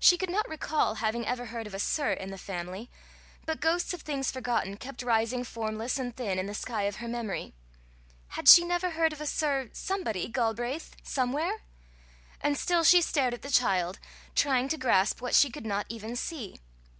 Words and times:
She 0.00 0.18
could 0.18 0.28
not 0.28 0.48
recall 0.48 0.96
having 0.96 1.24
ever 1.24 1.44
heard 1.44 1.68
of 1.68 1.72
a 1.74 1.78
Sir 1.78 2.10
in 2.14 2.32
the 2.32 2.36
family; 2.36 2.90
but 3.46 3.60
ghosts 3.60 3.94
of 3.94 4.02
things 4.02 4.28
forgotten 4.28 4.76
kept 4.76 5.04
rising 5.04 5.44
formless 5.44 6.00
and 6.00 6.16
thin 6.16 6.36
in 6.36 6.46
the 6.46 6.52
sky 6.54 6.82
of 6.82 6.96
her 6.96 7.06
memory: 7.06 7.54
had 8.30 8.48
she 8.48 8.64
never 8.64 8.90
heard 8.90 9.12
of 9.12 9.20
a 9.20 9.26
Sir 9.28 9.70
Somebody 9.72 10.26
Galbraith 10.26 10.96
somewhere? 11.04 11.58
And 12.40 12.58
still 12.58 12.82
she 12.82 13.00
stared 13.00 13.34
at 13.34 13.42
the 13.42 13.52
child, 13.52 14.00
trying 14.34 14.66
to 14.66 14.76
grasp 14.76 15.20
what 15.22 15.32
she 15.36 15.48
could 15.48 15.64
not 15.64 15.86
even 15.88 16.16
see. 16.16 16.56